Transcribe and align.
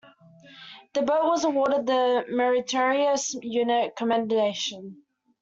The 0.95 1.03
boat 1.03 1.25
was 1.27 1.43
awarded 1.45 1.85
the 1.85 2.25
Meritorious 2.27 3.35
Unit 3.43 3.95
Commendation. 3.95 5.03